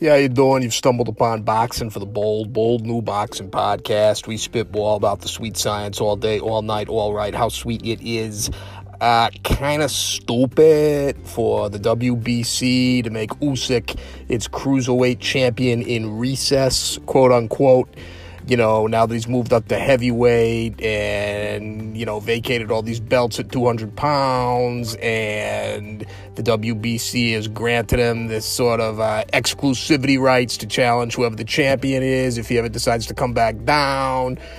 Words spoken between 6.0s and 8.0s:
all day, all night, all right. How sweet it